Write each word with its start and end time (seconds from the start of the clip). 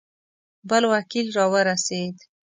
بل 0.69 0.83
وکیل 0.93 1.27
را 1.37 1.45
ورسېد. 1.53 2.15